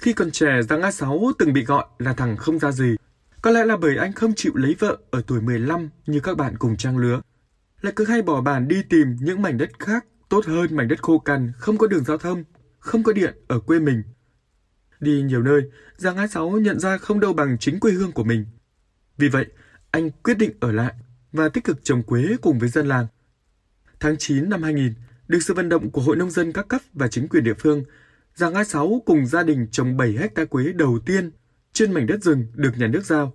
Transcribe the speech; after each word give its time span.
Khi 0.00 0.12
còn 0.12 0.30
trẻ, 0.30 0.62
Giang 0.68 0.82
A 0.82 0.90
Sáu 0.90 1.32
từng 1.38 1.52
bị 1.52 1.64
gọi 1.64 1.84
là 1.98 2.14
thằng 2.14 2.36
không 2.36 2.58
ra 2.58 2.72
gì. 2.72 2.96
Có 3.42 3.50
lẽ 3.50 3.64
là 3.64 3.76
bởi 3.76 3.96
anh 3.96 4.12
không 4.12 4.32
chịu 4.36 4.52
lấy 4.54 4.76
vợ 4.78 4.98
ở 5.10 5.22
tuổi 5.26 5.40
15 5.40 5.88
như 6.06 6.20
các 6.20 6.36
bạn 6.36 6.56
cùng 6.58 6.76
trang 6.76 6.98
lứa. 6.98 7.20
Lại 7.80 7.92
cứ 7.96 8.04
hay 8.04 8.22
bỏ 8.22 8.40
bàn 8.40 8.68
đi 8.68 8.82
tìm 8.82 9.16
những 9.20 9.42
mảnh 9.42 9.58
đất 9.58 9.70
khác 9.78 10.04
tốt 10.28 10.46
hơn 10.46 10.76
mảnh 10.76 10.88
đất 10.88 11.02
khô 11.02 11.18
cằn, 11.18 11.52
không 11.58 11.78
có 11.78 11.86
đường 11.86 12.04
giao 12.04 12.18
thông, 12.18 12.44
không 12.78 13.02
có 13.02 13.12
điện 13.12 13.34
ở 13.48 13.60
quê 13.60 13.78
mình. 13.78 14.02
Đi 15.00 15.22
nhiều 15.22 15.42
nơi, 15.42 15.62
Giang 15.96 16.16
A 16.16 16.26
Sáu 16.26 16.50
nhận 16.50 16.80
ra 16.80 16.98
không 16.98 17.20
đâu 17.20 17.32
bằng 17.32 17.58
chính 17.58 17.80
quê 17.80 17.92
hương 17.92 18.12
của 18.12 18.24
mình. 18.24 18.46
Vì 19.18 19.28
vậy, 19.28 19.46
anh 19.90 20.10
quyết 20.10 20.38
định 20.38 20.52
ở 20.60 20.72
lại 20.72 20.94
và 21.32 21.48
tích 21.48 21.64
cực 21.64 21.84
trồng 21.84 22.02
quế 22.02 22.36
cùng 22.42 22.58
với 22.58 22.68
dân 22.68 22.86
làng. 22.86 23.06
Tháng 24.00 24.16
9 24.18 24.50
năm 24.50 24.62
2000, 24.62 24.94
được 25.28 25.40
sự 25.42 25.54
vận 25.54 25.68
động 25.68 25.90
của 25.90 26.02
Hội 26.02 26.16
Nông 26.16 26.30
dân 26.30 26.52
các 26.52 26.68
cấp 26.68 26.80
và 26.92 27.08
chính 27.08 27.28
quyền 27.28 27.44
địa 27.44 27.54
phương, 27.54 27.84
Giàng 28.34 28.54
A 28.54 28.64
Sáu 28.64 29.02
cùng 29.06 29.26
gia 29.26 29.42
đình 29.42 29.66
trồng 29.70 29.96
7 29.96 30.12
hecta 30.12 30.44
quế 30.44 30.72
đầu 30.72 30.98
tiên 31.06 31.30
trên 31.72 31.92
mảnh 31.92 32.06
đất 32.06 32.22
rừng 32.22 32.46
được 32.54 32.70
nhà 32.78 32.86
nước 32.86 33.04
giao. 33.04 33.32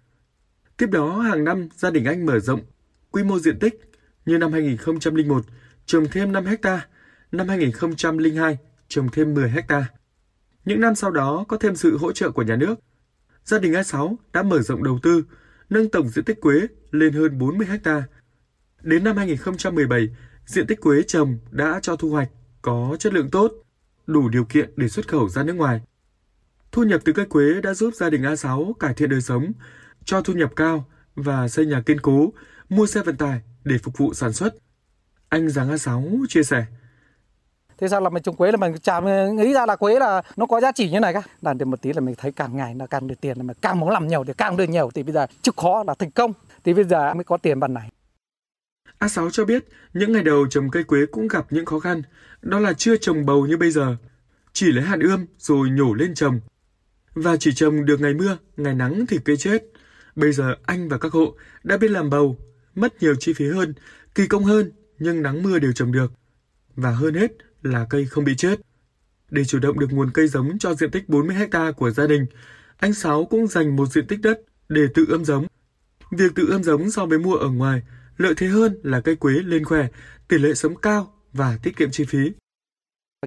Tiếp 0.78 0.88
đó, 0.92 1.20
hàng 1.20 1.44
năm 1.44 1.70
gia 1.76 1.92
đình 1.92 2.06
anh 2.06 2.26
mở 2.26 2.40
rộng 2.40 2.62
quy 3.12 3.24
mô 3.24 3.40
diện 3.40 3.60
tích 3.60 3.82
như 4.26 4.38
năm 4.38 4.52
2001 4.52 5.46
trồng 5.86 6.06
thêm 6.12 6.32
5 6.32 6.46
hecta, 6.46 6.88
năm 7.32 7.48
2002 7.48 8.58
trồng 8.88 9.10
thêm 9.12 9.34
10 9.34 9.50
hecta. 9.50 9.86
Những 10.66 10.82
năm 10.82 10.96
sau 10.96 11.12
đó 11.12 11.46
có 11.48 11.58
thêm 11.58 11.76
sự 11.76 11.98
hỗ 11.98 12.12
trợ 12.12 12.32
của 12.32 12.44
nhà 12.44 12.56
nước. 12.56 12.76
Gia 13.44 13.60
đình 13.60 13.74
A6 13.74 14.16
đã 14.34 14.44
mở 14.44 14.62
rộng 14.62 14.84
đầu 14.84 15.00
tư, 15.04 15.24
nâng 15.70 15.90
tổng 15.90 16.10
diện 16.10 16.26
tích 16.26 16.42
quế 16.42 16.68
lên 16.92 17.14
hơn 17.14 17.38
40 17.38 17.68
hecta. 17.68 18.04
Đến 18.82 19.04
năm 19.04 19.18
2017, 19.18 20.10
diện 20.46 20.68
tích 20.68 20.82
quế 20.82 21.04
trồng 21.04 21.38
đã 21.52 21.80
cho 21.82 21.96
thu 21.96 22.10
hoạch 22.10 22.30
có 22.62 22.96
chất 23.00 23.14
lượng 23.14 23.30
tốt, 23.30 23.52
đủ 24.08 24.30
điều 24.30 24.46
kiện 24.46 24.70
để 24.76 24.88
xuất 24.88 25.08
khẩu 25.08 25.30
ra 25.30 25.44
nước 25.44 25.54
ngoài. 25.54 25.82
Thu 26.72 26.84
nhập 26.84 27.02
từ 27.06 27.14
cây 27.14 27.26
quế 27.26 27.62
đã 27.64 27.74
giúp 27.74 27.94
gia 27.96 28.10
đình 28.10 28.22
A6 28.22 28.74
cải 28.74 28.94
thiện 28.94 29.10
đời 29.10 29.22
sống, 29.22 29.52
cho 30.06 30.22
thu 30.22 30.34
nhập 30.34 30.52
cao 30.56 30.86
và 31.16 31.48
xây 31.48 31.66
nhà 31.66 31.82
kiên 31.86 32.02
cố, 32.02 32.34
mua 32.70 32.86
xe 32.86 33.02
vận 33.02 33.18
tải 33.18 33.42
để 33.64 33.78
phục 33.84 33.98
vụ 33.98 34.14
sản 34.14 34.34
xuất. 34.34 34.56
Anh 35.30 35.50
Giàng 35.50 35.70
A6 35.70 36.26
chia 36.30 36.44
sẻ. 36.44 36.66
Thế 37.78 37.88
sao 37.88 38.02
là 38.02 38.10
mình 38.10 38.24
trồng 38.24 38.36
quế 38.36 38.52
là 38.52 38.58
mình 38.58 38.78
chả 38.82 39.00
nghĩ 39.30 39.54
ra 39.54 39.66
là 39.66 39.76
quế 39.76 40.00
là 40.00 40.22
nó 40.38 40.46
có 40.46 40.62
giá 40.62 40.72
trị 40.72 40.90
như 40.90 41.00
này 41.00 41.14
cả. 41.14 41.22
Làm 41.42 41.58
được 41.58 41.66
một 41.66 41.82
tí 41.82 41.94
là 41.94 42.02
mình 42.02 42.16
thấy 42.18 42.32
càng 42.32 42.58
ngày 42.58 42.76
là 42.76 42.88
càng 42.88 43.08
được 43.08 43.22
tiền 43.22 43.48
mà 43.48 43.54
càng 43.62 43.80
muốn 43.80 43.90
làm 43.90 44.08
nhiều 44.08 44.24
thì 44.24 44.34
càng 44.38 44.58
được 44.58 44.70
nhiều 44.70 44.90
thì 44.94 45.04
bây 45.04 45.14
giờ 45.14 45.28
chịu 45.42 45.54
khó 45.58 45.84
là 45.88 45.94
thành 46.00 46.12
công 46.12 46.34
thì 46.64 46.74
bây 46.74 46.84
giờ 46.84 47.14
mới 47.14 47.24
có 47.24 47.38
tiền 47.38 47.60
bằng 47.60 47.74
này. 47.74 47.90
A6 49.06 49.30
cho 49.30 49.46
biết 49.46 49.66
những 49.94 50.12
ngày 50.12 50.24
đầu 50.24 50.48
trồng 50.48 50.70
cây 50.70 50.84
quế 50.84 51.06
cũng 51.06 51.28
gặp 51.28 51.46
những 51.50 51.66
khó 51.66 51.80
khăn, 51.80 52.02
đó 52.42 52.60
là 52.60 52.74
chưa 52.74 52.98
trồng 52.98 53.26
bầu 53.26 53.48
như 53.48 53.58
bây 53.58 53.72
giờ. 53.72 53.98
Chỉ 54.54 54.72
lấy 54.72 54.84
hạt 54.84 54.98
ươm 55.02 55.26
rồi 55.38 55.70
nhổ 55.70 55.94
lên 55.94 56.14
trồng. 56.14 56.40
Và 57.14 57.38
chỉ 57.38 57.54
trồng 57.54 57.86
được 57.86 58.02
ngày 58.02 58.14
mưa, 58.14 58.38
ngày 58.58 58.76
nắng 58.76 59.06
thì 59.06 59.18
cây 59.26 59.38
chết. 59.38 59.64
Bây 60.16 60.32
giờ 60.32 60.56
anh 60.66 60.90
và 60.90 60.98
các 60.98 61.12
hộ 61.12 61.36
đã 61.64 61.78
biết 61.78 61.92
làm 61.92 62.10
bầu, 62.10 62.38
mất 62.76 63.04
nhiều 63.04 63.16
chi 63.16 63.34
phí 63.34 63.50
hơn, 63.50 63.74
kỳ 64.16 64.28
công 64.28 64.44
hơn 64.44 64.72
nhưng 65.00 65.22
nắng 65.22 65.44
mưa 65.44 65.60
đều 65.60 65.72
trồng 65.72 65.92
được. 65.92 66.12
Và 66.76 66.92
hơn 66.92 67.14
hết 67.14 67.32
là 67.64 67.86
cây 67.90 68.06
không 68.06 68.24
bị 68.24 68.36
chết. 68.36 68.60
Để 69.30 69.46
chủ 69.46 69.60
động 69.60 69.80
được 69.80 69.92
nguồn 69.92 70.12
cây 70.12 70.28
giống 70.28 70.60
cho 70.60 70.74
diện 70.74 70.92
tích 70.92 71.10
40 71.10 71.36
ha 71.36 71.72
của 71.72 71.92
gia 71.92 72.08
đình, 72.08 72.26
anh 72.78 72.94
Sáu 72.94 73.26
cũng 73.26 73.48
dành 73.48 73.76
một 73.76 73.86
diện 73.86 74.08
tích 74.08 74.20
đất 74.22 74.42
để 74.70 74.82
tự 74.94 75.06
ươm 75.08 75.26
giống. 75.26 75.48
Việc 76.12 76.36
tự 76.36 76.48
ươm 76.48 76.64
giống 76.64 76.92
so 76.92 77.06
với 77.06 77.20
mua 77.20 77.36
ở 77.36 77.50
ngoài, 77.50 77.82
lợi 78.18 78.34
thế 78.38 78.48
hơn 78.48 78.80
là 78.84 79.02
cây 79.02 79.16
quế 79.16 79.34
lên 79.34 79.66
khỏe, 79.66 79.88
tỷ 80.28 80.38
lệ 80.38 80.54
sống 80.54 80.76
cao 80.76 81.14
và 81.34 81.58
tiết 81.64 81.78
kiệm 81.78 81.92
chi 81.92 82.06
phí. 82.06 82.32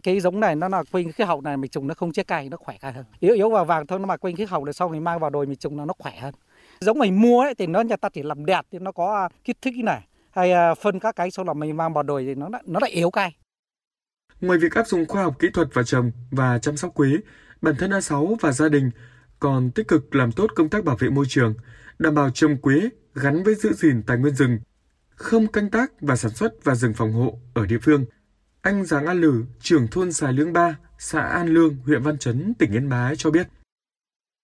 Cái 0.03 0.21
giống 0.21 0.41
này 0.41 0.57
nó 0.57 0.69
là 0.69 0.83
quanh 0.93 1.13
khí 1.13 1.25
hậu 1.25 1.41
này 1.41 1.57
mình 1.57 1.71
trồng 1.71 1.87
nó 1.87 1.95
không 1.95 2.13
chết 2.13 2.27
cay, 2.27 2.49
nó 2.49 2.57
khỏe 2.57 2.77
hơn. 2.83 3.05
Yếu 3.21 3.35
yếu 3.35 3.51
vào 3.51 3.65
vàng 3.65 3.87
thôi 3.87 3.99
nó 3.99 4.07
mà 4.07 4.17
quanh 4.17 4.37
khí 4.37 4.45
hậu 4.45 4.65
này 4.65 4.73
sau 4.73 4.89
mình 4.89 5.05
mang 5.05 5.21
vào 5.21 5.31
đồi 5.31 5.47
mình 5.47 5.57
trồng 5.57 5.77
nó 5.77 5.85
nó 5.85 5.95
khỏe 5.99 6.21
hơn. 6.21 6.35
Giống 6.81 6.99
mình 6.99 7.21
mua 7.21 7.41
ấy 7.43 7.55
thì 7.55 7.67
nó 7.67 7.81
nhà 7.81 7.97
ta 7.97 8.09
chỉ 8.09 8.23
làm 8.23 8.47
đẹp 8.47 8.67
thì 8.73 8.79
nó 8.79 8.93
có 8.93 9.29
kích 9.45 9.57
thích 9.63 9.75
này 9.85 10.07
hay 10.31 10.53
à, 10.53 10.75
phân 10.75 11.01
các 11.01 11.17
cái 11.17 11.31
sau 11.31 11.45
là 11.45 11.55
mình 11.55 11.77
mang 11.77 11.93
vào 11.93 12.03
đồi 12.03 12.25
thì 12.25 12.35
nó 12.35 12.49
nó 12.67 12.81
lại 12.81 12.91
yếu 12.91 13.11
cay. 13.11 13.37
Ngoài 14.41 14.59
việc 14.59 14.75
áp 14.75 14.87
dụng 14.87 15.07
khoa 15.07 15.23
học 15.23 15.35
kỹ 15.39 15.49
thuật 15.55 15.75
vào 15.75 15.85
trồng 15.85 16.11
và 16.31 16.59
chăm 16.59 16.77
sóc 16.77 16.95
quế, 16.95 17.09
bản 17.63 17.75
thân 17.79 17.91
A6 17.91 18.37
và 18.41 18.53
gia 18.53 18.69
đình 18.69 18.91
còn 19.41 19.71
tích 19.71 19.89
cực 19.89 20.15
làm 20.15 20.33
tốt 20.33 20.51
công 20.57 20.69
tác 20.69 20.85
bảo 20.85 20.97
vệ 20.97 21.11
môi 21.11 21.25
trường, 21.29 21.55
đảm 21.99 22.15
bảo 22.15 22.31
trồng 22.31 22.57
quế 22.57 22.89
gắn 23.15 23.43
với 23.43 23.55
giữ 23.55 23.73
gìn 23.73 24.03
tài 24.03 24.19
nguyên 24.19 24.35
rừng, 24.35 24.59
không 25.19 25.47
canh 25.47 25.71
tác 25.71 25.93
và 26.01 26.17
sản 26.17 26.31
xuất 26.31 26.65
và 26.65 26.75
rừng 26.75 26.95
phòng 26.95 27.13
hộ 27.13 27.39
ở 27.55 27.67
địa 27.67 27.79
phương. 27.83 28.05
Anh 28.63 28.85
Giàng 28.85 29.07
An 29.07 29.21
Lử, 29.21 29.45
trưởng 29.61 29.89
thôn 29.89 30.13
Xài 30.13 30.33
Lương 30.33 30.53
Ba, 30.53 30.77
xã 30.99 31.21
An 31.21 31.49
Lương, 31.49 31.77
huyện 31.77 32.03
Văn 32.03 32.19
Chấn, 32.19 32.55
tỉnh 32.55 32.73
Yên 32.73 32.89
Bái 32.89 33.17
cho 33.17 33.31
biết. 33.31 33.49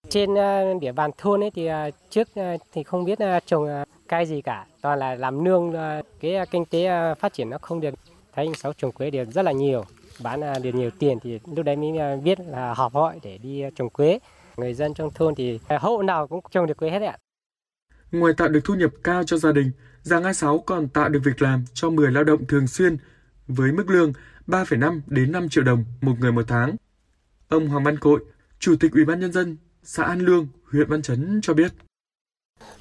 Trên 0.09 0.31
uh, 0.33 0.83
địa 0.83 0.93
bàn 0.93 1.11
thôn 1.19 1.43
ấy 1.43 1.51
thì 1.51 1.69
uh, 1.71 1.95
trước 2.11 2.29
uh, 2.41 2.61
thì 2.73 2.83
không 2.83 3.05
biết 3.05 3.19
trồng 3.47 3.85
cây 4.09 4.27
gì 4.27 4.43
cả, 4.43 4.67
toàn 4.81 4.99
là 4.99 5.15
làm 5.15 5.45
nương, 5.45 5.73
cái 6.21 6.47
kinh 6.51 6.65
tế 6.65 6.89
phát 7.21 7.33
triển 7.33 7.51
nó 7.51 7.59
không 7.59 7.81
được 7.81 7.95
thấy 8.35 8.47
anh 8.47 8.55
sáu 8.55 8.73
trồng 8.73 8.93
quế 8.93 9.11
được 9.11 9.31
rất 9.31 9.43
là 9.43 9.53
nhiều 9.53 9.85
bán 10.23 10.41
được 10.63 10.75
nhiều 10.75 10.91
tiền 10.99 11.19
thì 11.23 11.41
lúc 11.57 11.67
đấy 11.67 11.77
mới 11.77 12.17
biết 12.17 12.41
là 12.41 12.75
họp 12.75 12.93
hội 12.93 13.15
để 13.23 13.39
đi 13.39 13.63
trồng 13.77 13.91
quế 13.91 14.19
người 14.57 14.75
dân 14.75 14.95
trong 14.95 15.11
thôn 15.11 15.35
thì 15.35 15.61
hộ 15.81 16.03
nào 16.03 16.27
cũng 16.27 16.41
trồng 16.51 16.67
được 16.67 16.77
quế 16.77 16.91
hết 16.91 17.03
ạ 17.03 17.19
ngoài 18.13 18.33
tạo 18.37 18.49
được 18.49 18.61
thu 18.65 18.75
nhập 18.75 18.91
cao 19.05 19.25
cho 19.25 19.37
gia 19.37 19.53
đình 19.53 19.71
Giàng 20.05 20.23
A6 20.23 20.59
còn 20.59 20.89
tạo 20.89 21.09
được 21.09 21.21
việc 21.25 21.43
làm 21.43 21.65
cho 21.75 21.91
10 21.91 22.11
lao 22.11 22.25
động 22.25 22.47
thường 22.47 22.67
xuyên 22.67 22.97
với 23.47 23.73
mức 23.73 23.91
lương 23.91 24.13
3,5 24.47 25.01
đến 25.07 25.33
5 25.33 25.49
triệu 25.49 25.65
đồng 25.65 25.85
một 26.01 26.15
người 26.21 26.33
một 26.33 26.45
tháng. 26.49 26.77
Ông 27.49 27.69
Hoàng 27.69 27.85
Văn 27.85 27.99
Cội, 27.99 28.21
Chủ 28.59 28.77
tịch 28.81 28.93
Ủy 28.93 29.05
ban 29.05 29.21
nhân 29.21 29.33
dân 29.33 29.57
xã 29.83 30.05
An 30.05 30.21
Lương, 30.21 30.49
huyện 30.73 30.89
Văn 30.89 31.03
Chấn 31.03 31.41
cho 31.43 31.55
biết. 31.55 31.73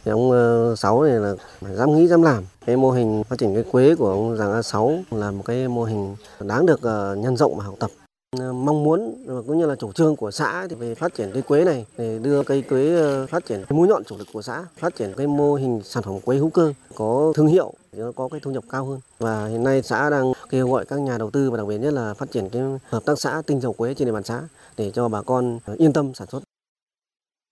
Thì 0.05 0.11
ông 0.11 0.31
ờ, 0.31 0.75
Sáu 0.75 1.03
này 1.03 1.13
là 1.13 1.33
dám 1.61 1.95
nghĩ 1.95 2.07
dám 2.07 2.21
làm. 2.21 2.43
Cái 2.65 2.77
mô 2.77 2.91
hình 2.91 3.23
phát 3.29 3.39
triển 3.39 3.53
cái 3.53 3.63
quế 3.71 3.95
của 3.95 4.09
ông 4.09 4.37
Giàng 4.37 4.51
A6 4.51 5.03
là 5.11 5.31
một 5.31 5.43
cái 5.45 5.67
mô 5.67 5.83
hình 5.83 6.15
đáng 6.39 6.65
được 6.65 6.81
ờ, 6.81 7.15
nhân 7.15 7.37
rộng 7.37 7.57
và 7.57 7.65
học 7.65 7.75
tập. 7.79 7.91
Ờ, 8.39 8.53
mong 8.53 8.83
muốn 8.83 9.23
ờ, 9.27 9.43
cũng 9.47 9.57
như 9.57 9.65
là 9.65 9.75
chủ 9.75 9.91
trương 9.91 10.15
của 10.15 10.31
xã 10.31 10.67
thì 10.69 10.75
về 10.75 10.95
phát 10.95 11.13
triển 11.13 11.31
cây 11.33 11.41
quế 11.41 11.65
này 11.65 11.85
để 11.97 12.19
đưa 12.19 12.43
cây 12.43 12.61
quế 12.61 12.95
ờ, 12.95 13.27
phát 13.27 13.45
triển 13.45 13.65
cái 13.69 13.77
mũi 13.77 13.87
nhọn 13.87 14.03
chủ 14.03 14.17
lực 14.17 14.27
của 14.33 14.41
xã, 14.41 14.65
phát 14.77 14.95
triển 14.95 15.13
cái 15.17 15.27
mô 15.27 15.55
hình 15.55 15.81
sản 15.83 16.03
phẩm 16.03 16.19
quế 16.19 16.37
hữu 16.37 16.49
cơ 16.49 16.73
có 16.95 17.33
thương 17.35 17.47
hiệu 17.47 17.73
nó 17.91 18.11
có 18.11 18.27
cái 18.27 18.39
thu 18.39 18.51
nhập 18.51 18.63
cao 18.69 18.85
hơn. 18.85 18.99
Và 19.19 19.47
hiện 19.47 19.63
nay 19.63 19.81
xã 19.81 20.09
đang 20.09 20.33
kêu 20.49 20.67
gọi 20.69 20.85
các 20.85 20.99
nhà 20.99 21.17
đầu 21.17 21.31
tư 21.31 21.51
và 21.51 21.57
đặc 21.57 21.67
biệt 21.67 21.77
nhất 21.77 21.93
là 21.93 22.13
phát 22.13 22.31
triển 22.31 22.49
cái 22.49 22.61
hợp 22.89 23.05
tác 23.05 23.19
xã 23.19 23.41
tinh 23.47 23.61
dầu 23.61 23.73
quế 23.73 23.93
trên 23.93 24.05
địa 24.05 24.11
bàn 24.11 24.23
xã 24.23 24.41
để 24.77 24.91
cho 24.91 25.09
bà 25.09 25.21
con 25.21 25.59
yên 25.77 25.93
tâm 25.93 26.13
sản 26.13 26.27
xuất. 26.31 26.43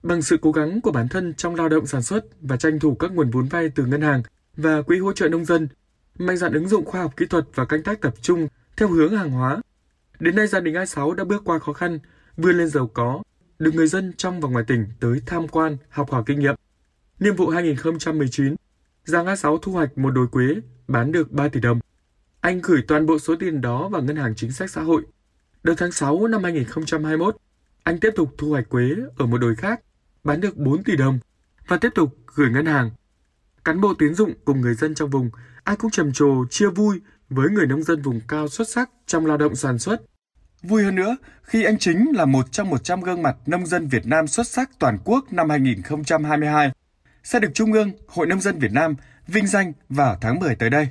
Bằng 0.03 0.21
sự 0.21 0.37
cố 0.41 0.51
gắng 0.51 0.81
của 0.81 0.91
bản 0.91 1.07
thân 1.07 1.33
trong 1.37 1.55
lao 1.55 1.69
động 1.69 1.87
sản 1.87 2.03
xuất 2.03 2.25
và 2.41 2.57
tranh 2.57 2.79
thủ 2.79 2.95
các 2.95 3.11
nguồn 3.11 3.29
vốn 3.29 3.47
vay 3.47 3.69
từ 3.75 3.85
ngân 3.85 4.01
hàng 4.01 4.23
và 4.57 4.81
quỹ 4.81 4.99
hỗ 4.99 5.13
trợ 5.13 5.29
nông 5.29 5.45
dân, 5.45 5.67
mạnh 6.19 6.37
dạn 6.37 6.53
ứng 6.53 6.67
dụng 6.69 6.85
khoa 6.85 7.01
học 7.01 7.17
kỹ 7.17 7.25
thuật 7.29 7.45
và 7.55 7.65
canh 7.65 7.83
tác 7.83 8.01
tập 8.01 8.13
trung 8.21 8.47
theo 8.77 8.87
hướng 8.87 9.17
hàng 9.17 9.31
hóa. 9.31 9.61
Đến 10.21 10.35
nay 10.35 10.47
gia 10.47 10.59
đình 10.59 10.75
A6 10.75 11.13
đã 11.13 11.23
bước 11.23 11.41
qua 11.45 11.59
khó 11.59 11.73
khăn, 11.73 11.99
vươn 12.37 12.57
lên 12.57 12.67
giàu 12.67 12.87
có, 12.87 13.23
được 13.59 13.75
người 13.75 13.87
dân 13.87 14.13
trong 14.17 14.41
và 14.41 14.49
ngoài 14.49 14.65
tỉnh 14.67 14.85
tới 14.99 15.21
tham 15.25 15.47
quan, 15.47 15.77
học 15.89 16.11
hỏi 16.11 16.23
kinh 16.25 16.39
nghiệm. 16.39 16.55
Niên 17.19 17.35
vụ 17.35 17.49
2019, 17.49 18.55
Giang 19.05 19.25
A6 19.25 19.57
thu 19.57 19.71
hoạch 19.71 19.97
một 19.97 20.09
đồi 20.09 20.27
quế 20.27 20.55
bán 20.87 21.11
được 21.11 21.31
3 21.31 21.47
tỷ 21.47 21.59
đồng. 21.59 21.79
Anh 22.41 22.61
gửi 22.63 22.81
toàn 22.87 23.05
bộ 23.05 23.19
số 23.19 23.35
tiền 23.35 23.61
đó 23.61 23.89
vào 23.89 24.01
ngân 24.01 24.15
hàng 24.15 24.35
chính 24.35 24.51
sách 24.51 24.71
xã 24.71 24.81
hội. 24.81 25.03
Đầu 25.63 25.75
tháng 25.75 25.91
6 25.91 26.27
năm 26.27 26.43
2021, 26.43 27.37
anh 27.83 27.99
tiếp 27.99 28.13
tục 28.15 28.35
thu 28.37 28.49
hoạch 28.49 28.69
quế 28.69 28.95
ở 29.17 29.25
một 29.25 29.37
đồi 29.37 29.55
khác 29.55 29.81
bán 30.23 30.41
được 30.41 30.57
4 30.57 30.83
tỷ 30.83 30.95
đồng 30.95 31.19
và 31.67 31.77
tiếp 31.77 31.89
tục 31.95 32.17
gửi 32.35 32.49
ngân 32.49 32.65
hàng. 32.65 32.91
Cán 33.65 33.81
bộ 33.81 33.93
tín 33.93 34.13
dụng 34.13 34.33
cùng 34.45 34.61
người 34.61 34.73
dân 34.73 34.95
trong 34.95 35.09
vùng 35.09 35.29
ai 35.63 35.75
cũng 35.75 35.91
trầm 35.91 36.13
trồ 36.13 36.45
chia 36.49 36.67
vui 36.67 37.01
với 37.29 37.49
người 37.49 37.67
nông 37.67 37.83
dân 37.83 38.01
vùng 38.01 38.21
cao 38.27 38.47
xuất 38.47 38.69
sắc 38.69 38.89
trong 39.05 39.25
lao 39.25 39.37
động 39.37 39.55
sản 39.55 39.79
xuất. 39.79 40.01
Vui 40.63 40.83
hơn 40.83 40.95
nữa, 40.95 41.17
khi 41.43 41.63
anh 41.63 41.77
chính 41.77 42.11
là 42.13 42.25
một 42.25 42.51
trong 42.51 42.69
100 42.69 43.01
gương 43.01 43.23
mặt 43.23 43.35
nông 43.45 43.65
dân 43.65 43.87
Việt 43.87 44.05
Nam 44.05 44.27
xuất 44.27 44.47
sắc 44.47 44.69
toàn 44.79 44.97
quốc 45.05 45.33
năm 45.33 45.49
2022 45.49 46.71
sẽ 47.23 47.39
được 47.39 47.51
Trung 47.53 47.73
ương, 47.73 47.91
Hội 48.07 48.27
Nông 48.27 48.41
dân 48.41 48.59
Việt 48.59 48.71
Nam 48.71 48.95
vinh 49.27 49.47
danh 49.47 49.73
vào 49.89 50.17
tháng 50.21 50.39
10 50.39 50.55
tới 50.55 50.69
đây. 50.69 50.87